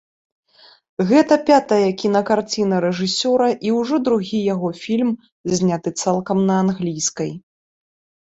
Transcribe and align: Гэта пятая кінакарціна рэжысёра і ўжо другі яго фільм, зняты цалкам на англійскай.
Гэта 1.09 1.35
пятая 1.49 1.89
кінакарціна 2.03 2.75
рэжысёра 2.85 3.47
і 3.69 3.75
ўжо 3.79 3.95
другі 4.09 4.39
яго 4.53 4.69
фільм, 4.83 5.11
зняты 5.57 5.89
цалкам 6.05 6.37
на 6.49 6.55
англійскай. 6.63 7.31